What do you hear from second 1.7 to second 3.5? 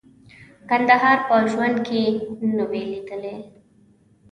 کې نه وې لیدلي.